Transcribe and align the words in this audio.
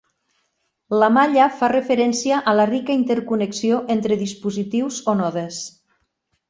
La 1.03 1.09
malla 1.17 1.49
fa 1.59 1.69
referència 1.75 2.41
a 2.53 2.57
la 2.61 2.67
rica 2.73 2.97
interconnexió 3.03 3.79
entre 3.97 4.21
dispositius 4.27 5.03
o 5.15 5.19
nodes. 5.25 5.67